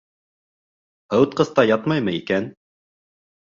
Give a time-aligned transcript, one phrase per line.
[1.15, 2.51] Һыуытҡыста ятмаймы икән?